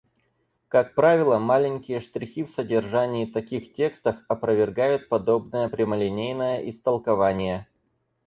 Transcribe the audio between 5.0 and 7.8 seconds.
подобное прямолинейное истолкование.